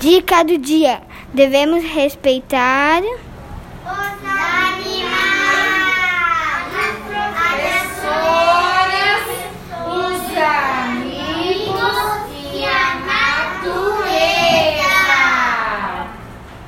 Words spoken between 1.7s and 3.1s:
respeitar